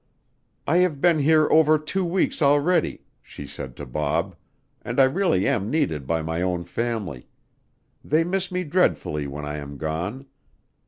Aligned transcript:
"I 0.65 0.77
have 0.77 0.99
been 0.99 1.19
here 1.19 1.47
over 1.51 1.77
two 1.77 2.03
weeks 2.03 2.41
already," 2.41 3.03
she 3.21 3.45
said 3.45 3.75
to 3.75 3.85
Bob, 3.85 4.35
"and 4.81 4.99
I 4.99 5.03
really 5.03 5.47
am 5.47 5.69
needed 5.69 6.07
by 6.07 6.23
my 6.23 6.41
own 6.41 6.63
family. 6.63 7.27
They 8.03 8.23
miss 8.23 8.51
me 8.51 8.63
dreadfully 8.63 9.27
when 9.27 9.45
I 9.45 9.57
am 9.57 9.77
gone. 9.77 10.25